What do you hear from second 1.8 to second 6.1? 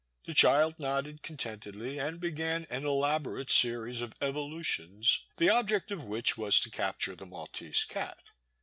and began an elaborate series of evolutions, the object of